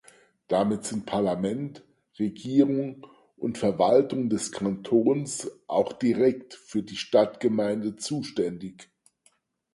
[0.47, 1.83] Damit sind Parlament,
[2.17, 3.05] Regierung
[3.37, 8.89] und Verwaltung des Kantons auch direkt für die Stadtgemeinde zuständig.